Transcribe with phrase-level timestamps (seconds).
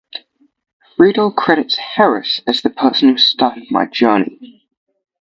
[0.97, 4.65] Friedel credits Harris as the person who started my journey.